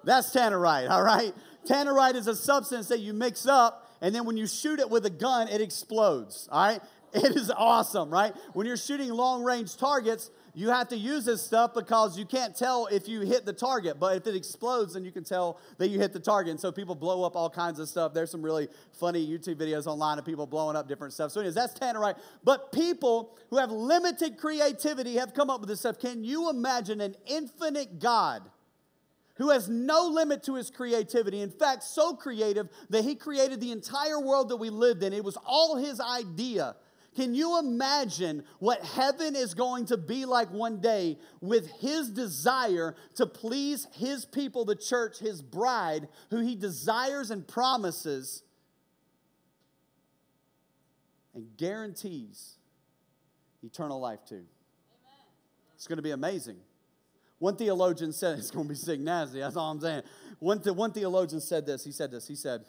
[0.04, 1.34] That's tannerite, all right?
[1.66, 5.06] Tannerite is a substance that you mix up, and then when you shoot it with
[5.06, 6.82] a gun, it explodes, all right?
[7.14, 8.34] It is awesome, right?
[8.54, 12.56] When you're shooting long range targets, you have to use this stuff because you can't
[12.56, 14.00] tell if you hit the target.
[14.00, 16.52] But if it explodes, then you can tell that you hit the target.
[16.52, 18.14] And so people blow up all kinds of stuff.
[18.16, 21.32] There's some really funny YouTube videos online of people blowing up different stuff.
[21.32, 22.18] So, anyways, that's Tannerite.
[22.44, 26.00] But people who have limited creativity have come up with this stuff.
[26.00, 28.44] Can you imagine an infinite God?
[29.36, 31.42] Who has no limit to his creativity.
[31.42, 35.12] In fact, so creative that he created the entire world that we lived in.
[35.12, 36.76] It was all his idea.
[37.16, 42.96] Can you imagine what heaven is going to be like one day with his desire
[43.16, 48.44] to please his people, the church, his bride, who he desires and promises
[51.36, 52.56] and guarantees
[53.62, 54.42] eternal life to?
[55.76, 56.58] It's going to be amazing.
[57.44, 60.04] One theologian said, it's going to be sick nasty, that's all I'm saying.
[60.40, 62.62] One, one theologian said this, he said this, he said,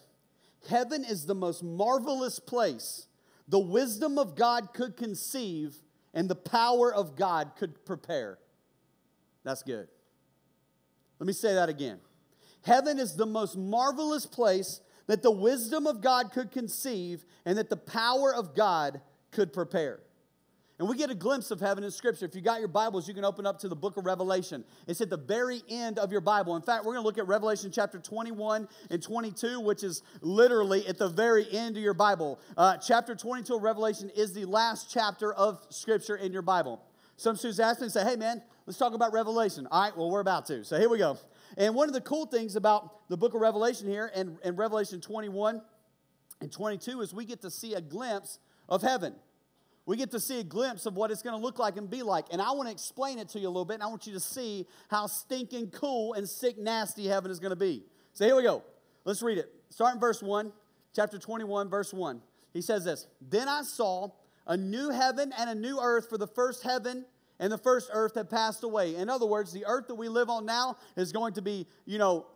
[0.68, 3.06] Heaven is the most marvelous place
[3.46, 5.76] the wisdom of God could conceive
[6.12, 8.38] and the power of God could prepare.
[9.44, 9.86] That's good.
[11.20, 12.00] Let me say that again.
[12.62, 17.70] Heaven is the most marvelous place that the wisdom of God could conceive and that
[17.70, 20.00] the power of God could prepare.
[20.78, 22.24] And we get a glimpse of heaven in Scripture.
[22.24, 24.64] If you got your Bibles, you can open up to the book of Revelation.
[24.88, 26.56] It's at the very end of your Bible.
[26.56, 30.84] In fact, we're going to look at Revelation chapter 21 and 22, which is literally
[30.88, 32.40] at the very end of your Bible.
[32.56, 36.82] Uh, chapter 22 of Revelation is the last chapter of Scripture in your Bible.
[37.16, 39.68] Some students ask me and say, hey, man, let's talk about Revelation.
[39.70, 40.64] All right, well, we're about to.
[40.64, 41.16] So here we go.
[41.56, 45.00] And one of the cool things about the book of Revelation here and, and Revelation
[45.00, 45.62] 21
[46.40, 49.14] and 22 is we get to see a glimpse of heaven
[49.86, 52.02] we get to see a glimpse of what it's going to look like and be
[52.02, 52.26] like.
[52.32, 54.14] And I want to explain it to you a little bit, and I want you
[54.14, 57.84] to see how stinking cool and sick nasty heaven is going to be.
[58.14, 58.62] So here we go.
[59.04, 59.52] Let's read it.
[59.68, 60.52] Start in verse 1,
[60.94, 62.20] chapter 21, verse 1.
[62.52, 64.10] He says this Then I saw
[64.46, 67.04] a new heaven and a new earth, for the first heaven
[67.38, 68.94] and the first earth had passed away.
[68.96, 71.98] In other words, the earth that we live on now is going to be, you
[71.98, 72.26] know,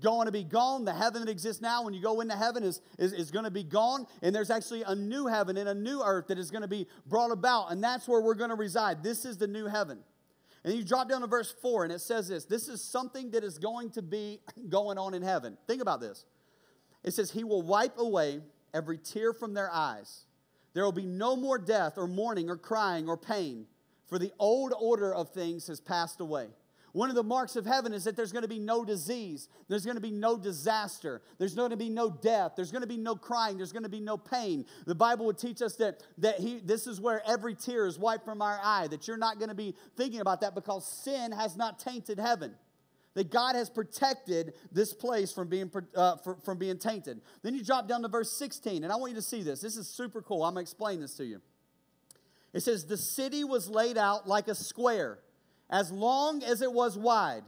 [0.00, 0.84] going to be gone.
[0.84, 3.50] The heaven that exists now, when you go into heaven, is, is, is going to
[3.50, 4.06] be gone.
[4.22, 6.86] And there's actually a new heaven and a new earth that is going to be
[7.06, 7.70] brought about.
[7.70, 9.02] And that's where we're going to reside.
[9.02, 9.98] This is the new heaven.
[10.64, 13.44] And you drop down to verse 4, and it says this this is something that
[13.44, 15.58] is going to be going on in heaven.
[15.66, 16.24] Think about this.
[17.02, 18.40] It says, He will wipe away
[18.72, 20.24] every tear from their eyes.
[20.72, 23.66] There will be no more death, or mourning, or crying, or pain,
[24.08, 26.48] for the old order of things has passed away.
[26.94, 29.84] One of the marks of heaven is that there's going to be no disease, there's
[29.84, 32.96] going to be no disaster, there's going to be no death, there's going to be
[32.96, 34.64] no crying, there's going to be no pain.
[34.86, 38.24] The Bible would teach us that, that he, this is where every tear is wiped
[38.24, 41.56] from our eye, that you're not going to be thinking about that because sin has
[41.56, 42.54] not tainted heaven
[43.14, 47.20] that God has protected this place from being, uh, from being tainted.
[47.42, 49.60] Then you drop down to verse 16, and I want you to see this.
[49.60, 50.44] This is super cool.
[50.44, 51.40] I'm going to explain this to you.
[52.52, 55.20] It says, The city was laid out like a square
[55.70, 57.42] as long as it was wide.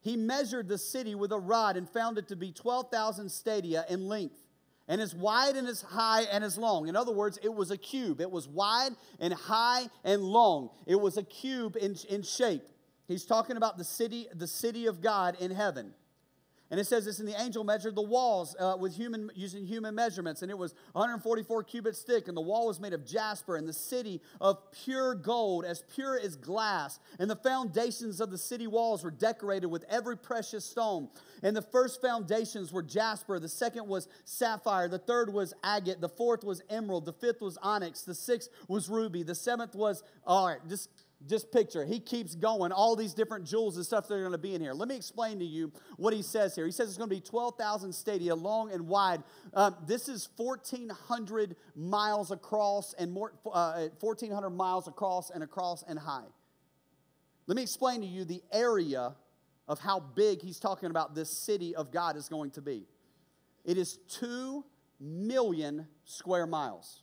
[0.00, 4.08] He measured the city with a rod and found it to be 12,000 stadia in
[4.08, 4.42] length,
[4.88, 6.88] and as wide and as high and as long.
[6.88, 8.20] In other words, it was a cube.
[8.20, 10.70] It was wide and high and long.
[10.86, 12.62] It was a cube in, in shape.
[13.06, 15.92] He's talking about the city, the city of God in heaven.
[16.70, 19.92] And it says this, and the angel measured the walls uh, with human, using human
[19.92, 23.68] measurements, and it was 144 cubits thick, and the wall was made of jasper, and
[23.68, 27.00] the city of pure gold, as pure as glass.
[27.18, 31.08] And the foundations of the city walls were decorated with every precious stone.
[31.42, 36.08] And the first foundations were jasper, the second was sapphire, the third was agate, the
[36.08, 40.46] fourth was emerald, the fifth was onyx, the sixth was ruby, the seventh was, all
[40.46, 40.88] right, just
[41.26, 44.38] just picture, he keeps going, all these different jewels and stuff that are going to
[44.38, 44.72] be in here.
[44.72, 46.64] Let me explain to you what he says here.
[46.64, 49.22] He says it's going to be 12,000 stadia, long and wide.
[49.52, 55.98] Um, this is 1,400 miles across and more, uh, 1,400 miles across and across and
[55.98, 56.26] high.
[57.46, 59.14] Let me explain to you the area
[59.68, 62.86] of how big he's talking about this city of God is going to be.
[63.64, 64.64] It is 2
[64.98, 67.02] million square miles.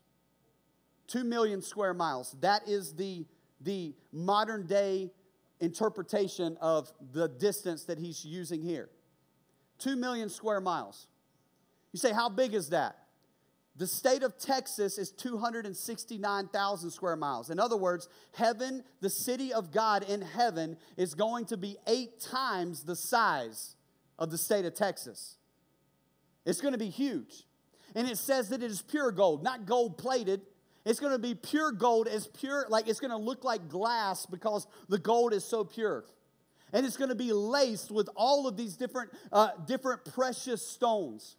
[1.07, 2.35] 2 million square miles.
[2.41, 3.25] That is the
[3.61, 5.11] the modern day
[5.59, 8.89] interpretation of the distance that he's using here
[9.79, 11.07] 2 million square miles.
[11.91, 12.97] You say, how big is that?
[13.75, 17.51] The state of Texas is 269,000 square miles.
[17.51, 22.19] In other words, heaven, the city of God in heaven, is going to be eight
[22.19, 23.75] times the size
[24.17, 25.37] of the state of Texas.
[26.43, 27.43] It's going to be huge.
[27.93, 30.41] And it says that it is pure gold, not gold plated,
[30.87, 34.25] it's going to be pure gold, as pure, like it's going to look like glass
[34.25, 36.05] because the gold is so pure.
[36.71, 41.35] And it's going to be laced with all of these different, uh, different precious stones.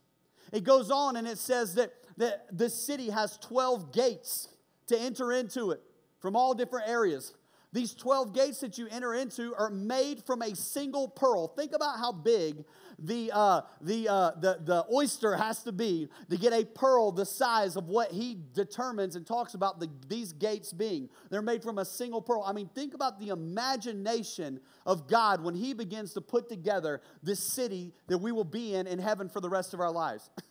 [0.53, 4.49] It goes on and it says that, that the city has 12 gates
[4.89, 5.81] to enter into it
[6.21, 7.33] from all different areas.
[7.73, 11.49] These 12 gates that you enter into are made from a single pearl.
[11.49, 12.65] Think about how big
[12.99, 17.27] the, uh, the, uh, the, the oyster has to be to get a pearl the
[17.27, 21.11] size of what he determines and talks about the, these gates being.
[21.31, 22.43] They're made from a single pearl.
[22.45, 27.53] I mean, think about the imagination of God when he begins to put together this
[27.53, 30.31] city that we will be in in heaven for the rest of our lives.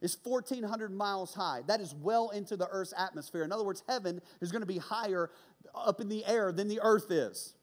[0.00, 1.62] It's 1,400 miles high.
[1.66, 3.42] That is well into the Earth's atmosphere.
[3.42, 5.30] In other words, heaven is going to be higher
[5.74, 7.54] up in the air than the Earth is.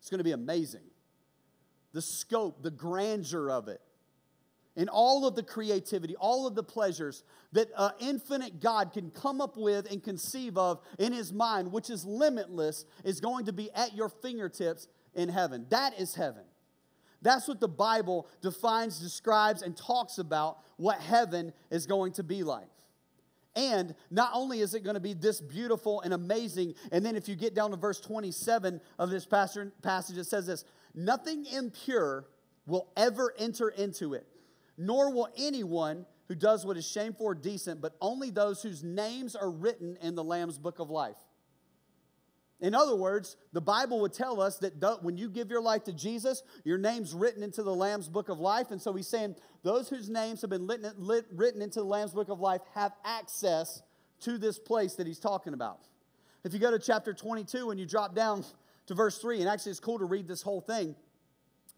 [0.00, 0.80] It's going to be amazing
[1.92, 3.80] the scope, the grandeur of it,
[4.76, 9.40] and all of the creativity, all of the pleasures that an infinite God can come
[9.40, 13.72] up with and conceive of in his mind, which is limitless, is going to be
[13.72, 15.66] at your fingertips in heaven.
[15.70, 16.44] That is heaven.
[17.22, 22.42] That's what the Bible defines, describes, and talks about what heaven is going to be
[22.42, 22.66] like.
[23.56, 27.28] And not only is it going to be this beautiful and amazing, and then if
[27.28, 29.72] you get down to verse 27 of this passage,
[30.16, 32.26] it says this Nothing impure
[32.66, 34.26] will ever enter into it,
[34.78, 39.34] nor will anyone who does what is shameful or decent, but only those whose names
[39.34, 41.16] are written in the Lamb's book of life.
[42.60, 45.92] In other words, the Bible would tell us that when you give your life to
[45.92, 48.70] Jesus, your name's written into the Lamb's book of life.
[48.70, 52.38] And so he's saying those whose names have been written into the Lamb's book of
[52.38, 53.82] life have access
[54.20, 55.80] to this place that he's talking about.
[56.44, 58.44] If you go to chapter 22 and you drop down
[58.86, 60.94] to verse 3, and actually it's cool to read this whole thing,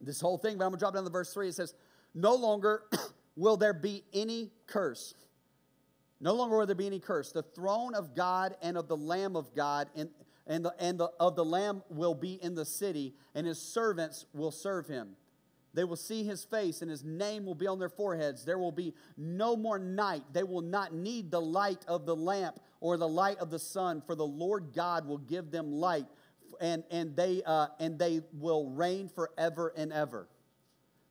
[0.01, 1.49] this whole thing, but I'm going to drop down to verse 3.
[1.49, 1.75] It says,
[2.13, 2.83] No longer
[3.37, 5.15] will there be any curse.
[6.21, 7.31] No longer will there be any curse.
[7.31, 10.11] The throne of God and of the Lamb of God and,
[10.47, 14.27] and, the, and the, of the Lamb will be in the city, and his servants
[14.33, 15.17] will serve him.
[15.75, 18.45] They will see his face, and his name will be on their foreheads.
[18.45, 20.23] There will be no more night.
[20.33, 24.03] They will not need the light of the lamp or the light of the sun,
[24.05, 26.07] for the Lord God will give them light
[26.61, 30.29] and, and, they, uh, and they will reign forever and ever.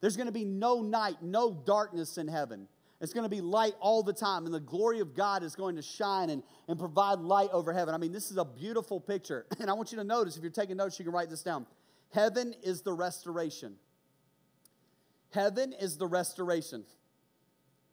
[0.00, 2.68] There's going to be no night, no darkness in heaven.
[3.02, 5.74] It's going to be light all the time, and the glory of God is going
[5.74, 7.96] to shine and, and provide light over heaven.
[7.96, 9.44] I mean, this is a beautiful picture.
[9.58, 11.66] And I want you to notice, if you're taking notes, you can write this down.
[12.12, 13.74] Heaven is the restoration.
[15.30, 16.84] Heaven is the restoration.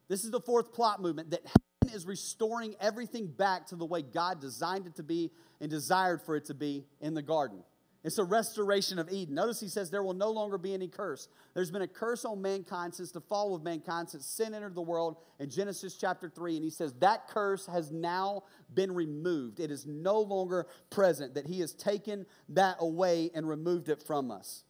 [0.09, 4.03] This is the fourth plot movement that heaven is restoring everything back to the way
[4.03, 7.63] God designed it to be and desired for it to be in the garden.
[8.01, 9.35] It's a restoration of Eden.
[9.35, 11.27] Notice he says there will no longer be any curse.
[11.53, 14.81] There's been a curse on mankind since the fall of mankind, since sin entered the
[14.81, 16.55] world in Genesis chapter 3.
[16.55, 19.59] And he says that curse has now been removed.
[19.59, 24.31] It is no longer present, that he has taken that away and removed it from
[24.31, 24.63] us.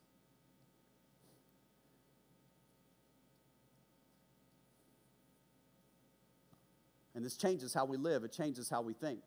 [7.13, 9.19] And this changes how we live, it changes how we think.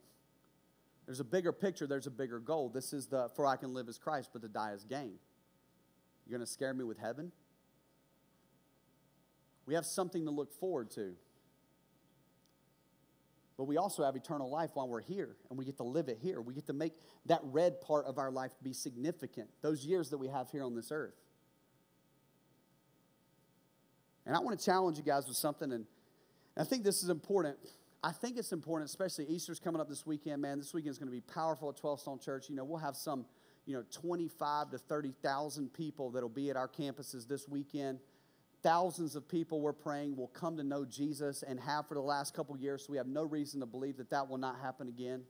[1.12, 2.70] There's a bigger picture, there's a bigger goal.
[2.70, 5.18] This is the for I can live as Christ, but to die as gain.
[6.24, 7.32] You're going to scare me with heaven?
[9.66, 11.12] We have something to look forward to.
[13.58, 16.16] But we also have eternal life while we're here, and we get to live it
[16.18, 16.40] here.
[16.40, 16.94] We get to make
[17.26, 20.74] that red part of our life be significant, those years that we have here on
[20.74, 21.20] this earth.
[24.24, 25.84] And I want to challenge you guys with something, and
[26.56, 27.58] I think this is important.
[28.04, 30.58] I think it's important, especially Easter's coming up this weekend, man.
[30.58, 32.50] This weekend is going to be powerful at 12 Stone Church.
[32.50, 33.24] You know, we'll have some,
[33.64, 38.00] you know, 25 to 30,000 people that'll be at our campuses this weekend.
[38.64, 42.34] Thousands of people we're praying will come to know Jesus and have for the last
[42.34, 45.22] couple years, so we have no reason to believe that that will not happen again.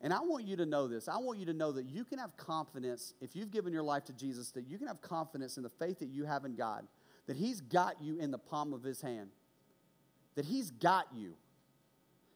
[0.00, 1.08] And I want you to know this.
[1.08, 4.04] I want you to know that you can have confidence, if you've given your life
[4.04, 6.86] to Jesus, that you can have confidence in the faith that you have in God,
[7.26, 9.30] that He's got you in the palm of His hand,
[10.34, 11.34] that He's got you.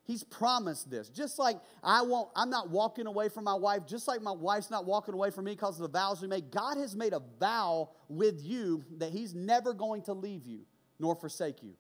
[0.05, 1.09] He's promised this.
[1.09, 4.71] Just like I won't, I'm not walking away from my wife, just like my wife's
[4.71, 6.51] not walking away from me because of the vows we made.
[6.51, 10.61] God has made a vow with you that He's never going to leave you
[10.99, 11.75] nor forsake you.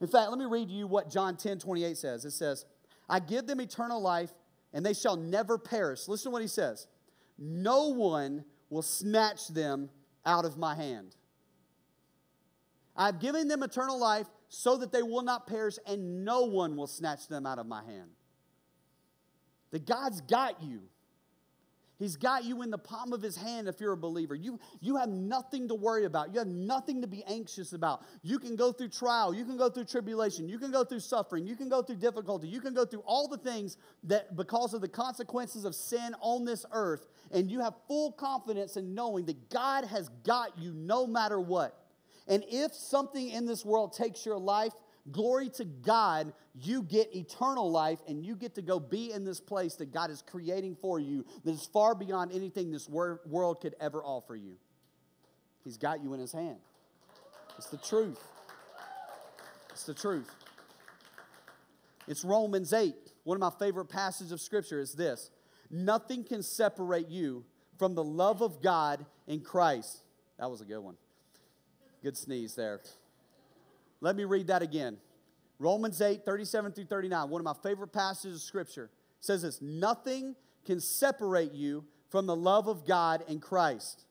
[0.00, 2.24] In fact, let me read you what John 10 28 says.
[2.24, 2.66] It says,
[3.08, 4.30] I give them eternal life,
[4.72, 6.06] and they shall never perish.
[6.06, 6.86] Listen to what he says.
[7.38, 9.90] No one will snatch them
[10.24, 11.16] out of my hand.
[12.96, 16.86] I've given them eternal life, so that they will not perish, and no one will
[16.86, 18.10] snatch them out of my hand.
[19.72, 20.82] That God's got you.
[21.98, 24.34] He's got you in the palm of his hand if you're a believer.
[24.34, 26.32] You, you have nothing to worry about.
[26.32, 28.04] You have nothing to be anxious about.
[28.22, 29.34] You can go through trial.
[29.34, 30.48] You can go through tribulation.
[30.48, 31.46] You can go through suffering.
[31.46, 32.48] You can go through difficulty.
[32.48, 36.44] You can go through all the things that, because of the consequences of sin on
[36.44, 41.06] this earth, and you have full confidence in knowing that God has got you no
[41.06, 41.83] matter what.
[42.26, 44.72] And if something in this world takes your life,
[45.12, 49.38] Glory to God, you get eternal life and you get to go be in this
[49.38, 53.60] place that God is creating for you that is far beyond anything this wor- world
[53.60, 54.56] could ever offer you.
[55.62, 56.56] He's got you in His hand.
[57.58, 58.18] It's the truth.
[59.70, 60.30] It's the truth.
[62.08, 62.94] It's Romans 8.
[63.24, 65.30] One of my favorite passages of Scripture is this
[65.70, 67.44] Nothing can separate you
[67.78, 70.00] from the love of God in Christ.
[70.38, 70.96] That was a good one.
[72.04, 72.82] Good sneeze there.
[74.02, 74.98] Let me read that again.
[75.58, 78.90] Romans 8, 37 through 39, one of my favorite passages of Scripture,
[79.20, 80.36] says this Nothing
[80.66, 84.04] can separate you from the love of God in Christ.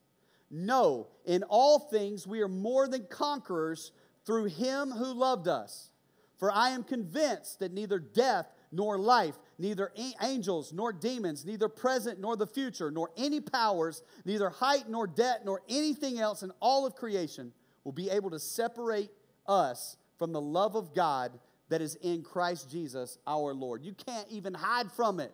[0.49, 3.91] No, in all things we are more than conquerors
[4.25, 5.91] through him who loved us.
[6.39, 12.19] For I am convinced that neither death nor life, neither angels nor demons, neither present
[12.19, 16.87] nor the future, nor any powers, neither height nor depth, nor anything else in all
[16.87, 17.53] of creation
[17.83, 19.11] will be able to separate
[19.47, 21.31] us from the love of God
[21.69, 23.83] that is in Christ Jesus our Lord.
[23.83, 25.33] You can't even hide from it.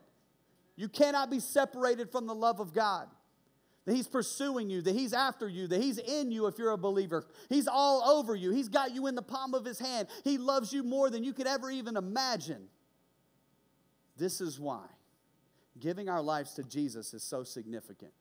[0.76, 3.08] You cannot be separated from the love of God.
[3.86, 6.78] That He's pursuing you, that He's after you, that He's in you if you're a
[6.78, 7.26] believer.
[7.50, 8.52] He's all over you.
[8.52, 10.08] He's got you in the palm of His hand.
[10.24, 12.68] He loves you more than you could ever even imagine.
[14.16, 14.86] This is why
[15.80, 18.12] giving our lives to Jesus is so significant.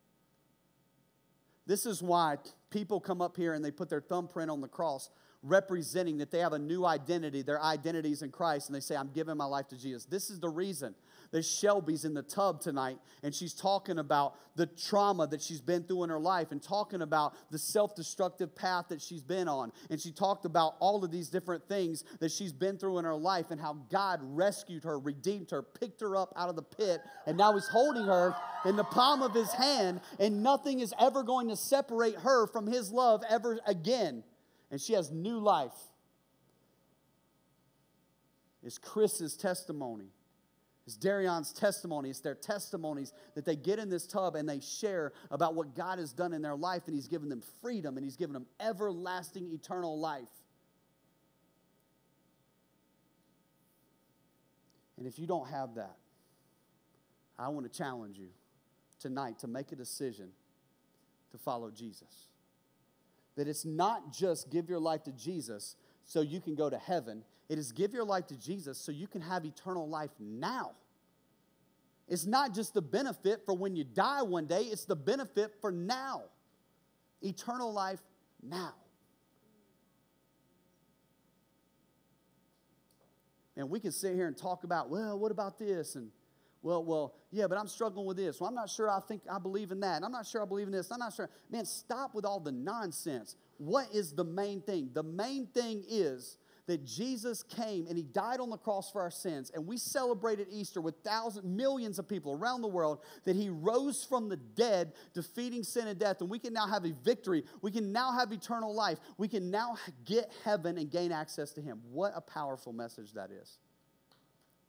[1.67, 2.37] This is why
[2.71, 5.11] people come up here and they put their thumbprint on the cross,
[5.43, 7.43] representing that they have a new identity.
[7.43, 10.05] Their identity is in Christ, and they say, I'm giving my life to Jesus.
[10.05, 10.95] This is the reason
[11.31, 15.85] that Shelby's in the tub tonight, and she's talking about the trauma that she's been
[15.85, 19.73] through in her life and talking about the self destructive path that she's been on.
[19.91, 23.17] And she talked about all of these different things that she's been through in her
[23.17, 27.01] life and how God rescued her, redeemed her, picked her up out of the pit,
[27.27, 28.35] and now He's holding her
[28.65, 32.67] in the palm of His hand, and nothing is ever going to separate her from
[32.67, 34.25] His love ever again.
[34.71, 35.73] And she has new life.
[38.63, 40.11] It's Chris's testimony.
[40.87, 42.11] It's Darion's testimony.
[42.11, 45.99] It's their testimonies that they get in this tub and they share about what God
[45.99, 49.51] has done in their life, and He's given them freedom and He's given them everlasting,
[49.53, 50.29] eternal life.
[54.97, 55.97] And if you don't have that,
[57.39, 58.29] I want to challenge you
[58.99, 60.31] tonight to make a decision
[61.31, 62.29] to follow Jesus.
[63.39, 67.23] That it's not just give your life to Jesus so you can go to heaven,
[67.49, 70.73] it is give your life to Jesus so you can have eternal life now.
[72.09, 75.71] It's not just the benefit for when you die one day, it's the benefit for
[75.71, 76.25] now.
[77.23, 78.01] Eternal life
[78.43, 78.75] now.
[83.57, 85.95] And we can sit here and talk about, well, what about this?
[85.95, 86.11] And
[86.63, 88.41] well, well, yeah, but I'm struggling with this.
[88.41, 90.03] Well, I'm not sure I think I believe in that.
[90.03, 90.91] I'm not sure I believe in this.
[90.91, 91.31] I'm not sure.
[91.51, 93.37] Man, stop with all the nonsense.
[93.59, 94.91] What is the main thing?
[94.93, 99.11] The main thing is that Jesus came and he died on the cross for our
[99.11, 99.51] sins.
[99.55, 104.05] And we celebrated Easter with thousands, millions of people around the world that he rose
[104.05, 106.21] from the dead, defeating sin and death.
[106.21, 107.45] And we can now have a victory.
[107.63, 108.99] We can now have eternal life.
[109.17, 111.81] We can now get heaven and gain access to him.
[111.91, 113.59] What a powerful message that is.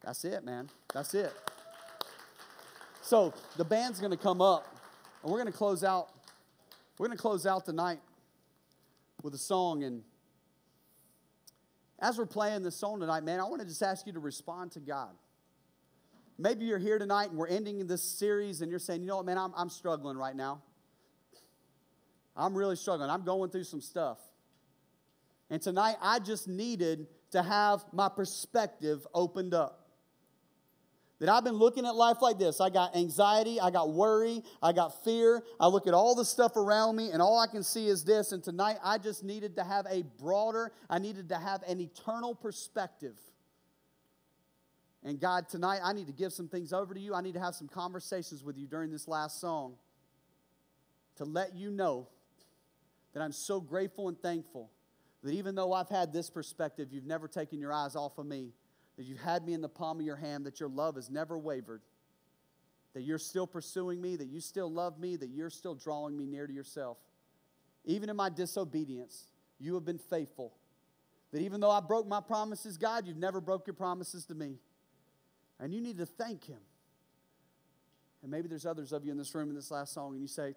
[0.02, 0.70] That's it, man.
[0.94, 1.34] That's it.
[3.10, 4.68] So the band's going to come up
[5.24, 6.10] and we're going to close out.
[7.00, 7.98] We're going to close out tonight
[9.24, 10.04] with a song and
[11.98, 14.74] as we're playing this song tonight, man, I want to just ask you to respond
[14.74, 15.10] to God.
[16.38, 19.26] Maybe you're here tonight and we're ending this series and you're saying, you know what,
[19.26, 20.62] man, I'm, I'm struggling right now.
[22.38, 23.10] I'm really struggling.
[23.10, 24.20] I'm going through some stuff.
[25.50, 29.79] And tonight, I just needed to have my perspective opened up
[31.20, 32.62] that I've been looking at life like this.
[32.62, 35.44] I got anxiety, I got worry, I got fear.
[35.60, 38.32] I look at all the stuff around me, and all I can see is this.
[38.32, 42.36] And tonight, I just needed to have a broader, I needed to have an eternal
[42.36, 43.18] perspective.
[45.04, 47.14] And God, tonight, I need to give some things over to you.
[47.14, 49.76] I need to have some conversations with you during this last song
[51.18, 52.08] to let you know
[53.14, 54.70] that I'm so grateful and thankful
[55.24, 58.52] that even though I've had this perspective, you've never taken your eyes off of me
[59.00, 61.38] that you've had me in the palm of your hand, that your love has never
[61.38, 61.82] wavered,
[62.94, 66.26] that you're still pursuing me, that you still love me, that you're still drawing me
[66.26, 66.98] near to yourself.
[67.86, 69.28] Even in my disobedience,
[69.58, 70.52] you have been faithful.
[71.32, 74.58] That even though I broke my promises, God, you've never broke your promises to me.
[75.62, 76.60] And you need to thank Him.
[78.22, 80.28] And maybe there's others of you in this room in this last song, and you
[80.28, 80.56] say,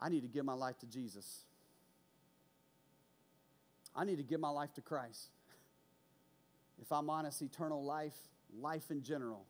[0.00, 1.42] I need to give my life to Jesus.
[3.94, 5.28] I need to give my life to Christ
[6.80, 8.16] if I'm honest, eternal life,
[8.58, 9.46] life in general,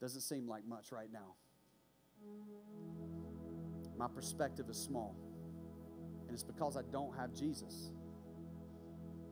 [0.00, 1.34] doesn't seem like much right now.
[3.96, 5.16] My perspective is small.
[6.26, 7.90] And it's because I don't have Jesus.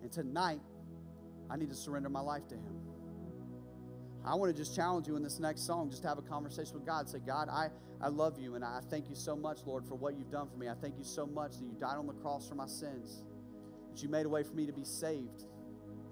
[0.02, 0.60] And tonight,
[1.48, 2.80] I need to surrender my life to Him.
[4.24, 6.84] I want to just challenge you in this next song, just have a conversation with
[6.84, 7.08] God.
[7.08, 7.68] Say, God, I,
[8.00, 10.56] I love you and I thank you so much, Lord, for what you've done for
[10.56, 10.68] me.
[10.68, 13.22] I thank you so much that you died on the cross for my sins,
[13.92, 15.44] that you made a way for me to be saved.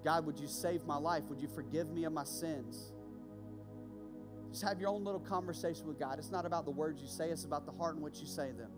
[0.05, 1.23] God, would you save my life?
[1.29, 2.93] Would you forgive me of my sins?
[4.51, 6.19] Just have your own little conversation with God.
[6.19, 8.51] It's not about the words you say, it's about the heart in which you say
[8.51, 8.69] them.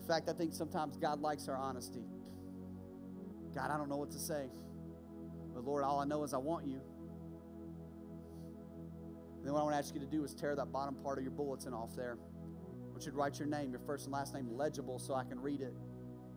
[0.00, 2.04] In fact, I think sometimes God likes our honesty.
[3.52, 4.46] God, I don't know what to say.
[5.52, 6.80] But Lord, all I know is I want you.
[9.38, 11.18] And then what I want to ask you to do is tear that bottom part
[11.18, 12.16] of your bulletin off there.
[12.16, 15.24] I want you to write your name, your first and last name legible so I
[15.24, 15.74] can read it.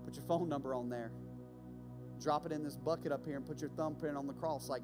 [0.05, 1.11] Put your phone number on there.
[2.21, 4.83] Drop it in this bucket up here and put your thumbprint on the cross like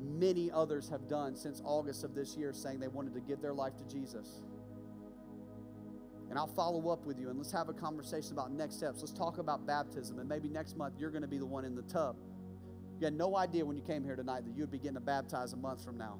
[0.00, 3.54] many others have done since August of this year saying they wanted to give their
[3.54, 4.42] life to Jesus.
[6.28, 9.00] And I'll follow up with you and let's have a conversation about next steps.
[9.00, 10.18] Let's talk about baptism.
[10.18, 12.16] And maybe next month you're going to be the one in the tub.
[13.00, 15.54] You had no idea when you came here tonight that you would be getting baptized
[15.54, 16.18] a month from now.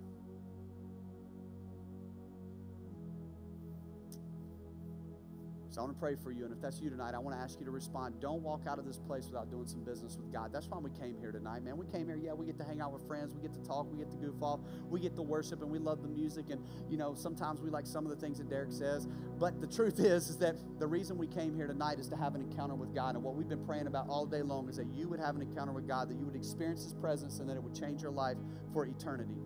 [5.71, 6.45] So I want to pray for you.
[6.45, 8.21] And if that's you tonight, I want to ask you to respond.
[8.21, 10.51] Don't walk out of this place without doing some business with God.
[10.53, 11.77] That's why we came here tonight, man.
[11.77, 13.87] We came here, yeah, we get to hang out with friends, we get to talk,
[13.93, 14.59] we get to goof off,
[14.89, 16.47] we get to worship, and we love the music.
[16.51, 19.07] And, you know, sometimes we like some of the things that Derek says.
[19.39, 22.35] But the truth is, is that the reason we came here tonight is to have
[22.35, 23.15] an encounter with God.
[23.15, 25.43] And what we've been praying about all day long is that you would have an
[25.43, 28.11] encounter with God, that you would experience His presence, and that it would change your
[28.11, 28.39] life
[28.73, 29.39] for eternity.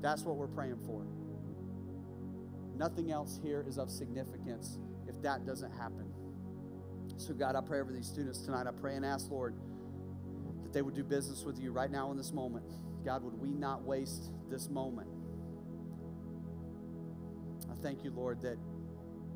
[0.00, 1.04] That's what we're praying for.
[2.74, 4.78] Nothing else here is of significance
[5.10, 6.12] if that doesn't happen.
[7.16, 8.66] So, God, I pray over these students tonight.
[8.66, 9.54] I pray and ask, Lord,
[10.62, 12.64] that they would do business with you right now in this moment.
[13.04, 15.08] God, would we not waste this moment?
[17.70, 18.56] I thank you, Lord, that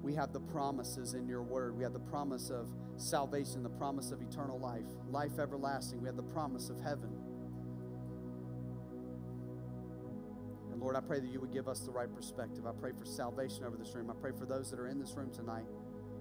[0.02, 1.76] we have the promises in your word.
[1.76, 6.00] We have the promise of salvation, the promise of eternal life, life everlasting.
[6.00, 7.10] We have the promise of heaven.
[10.84, 12.66] Lord, I pray that you would give us the right perspective.
[12.66, 14.10] I pray for salvation over this room.
[14.10, 15.64] I pray for those that are in this room tonight.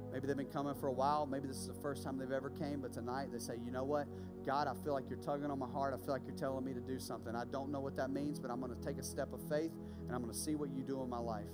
[0.09, 1.25] Maybe they've been coming for a while.
[1.25, 3.83] Maybe this is the first time they've ever came, but tonight they say, "You know
[3.83, 4.07] what?
[4.45, 5.93] God, I feel like you're tugging on my heart.
[5.93, 7.35] I feel like you're telling me to do something.
[7.35, 9.73] I don't know what that means, but I'm going to take a step of faith
[10.05, 11.51] and I'm going to see what you do in my life."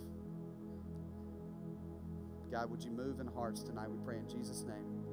[2.52, 3.90] God, would you move in hearts tonight?
[3.90, 5.04] We pray in Jesus' name.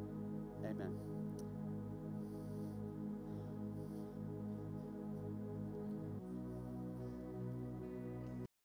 [0.66, 1.15] Amen.